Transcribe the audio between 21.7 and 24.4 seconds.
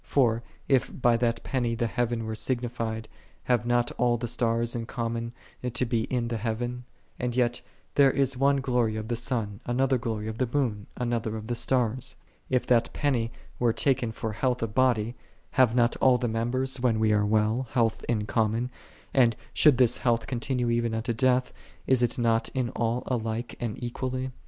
is it not in all alike and equally?